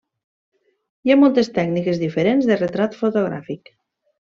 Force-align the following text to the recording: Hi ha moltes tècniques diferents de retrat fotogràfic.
Hi 1.07 1.13
ha 1.13 1.17
moltes 1.25 1.51
tècniques 1.59 2.01
diferents 2.05 2.49
de 2.53 2.59
retrat 2.65 2.99
fotogràfic. 3.05 3.73